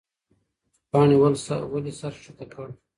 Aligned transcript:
پاڼې 0.89 1.15
ولې 1.71 1.91
سر 1.99 2.11
ښکته 2.21 2.45
کړ؟ 2.53 2.67